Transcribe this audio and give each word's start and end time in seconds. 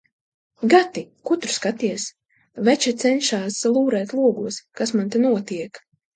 Gati, 0.73 1.03
ko 1.29 1.37
tur 1.43 1.53
skaties? 1.55 2.05
Veča 2.71 2.95
cenšas 3.05 3.59
lūrēt 3.77 4.17
logos, 4.23 4.61
kas 4.81 4.97
man 4.99 5.15
te 5.15 5.25
notiek. 5.29 5.85